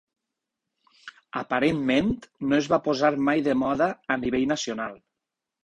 Aparentment, 1.41 2.09
no 2.47 2.59
es 2.63 2.71
va 2.75 2.81
posar 2.89 3.13
mai 3.29 3.47
de 3.51 3.57
moda 3.67 3.93
a 4.17 4.21
nivell 4.25 4.51
nacional. 4.57 5.01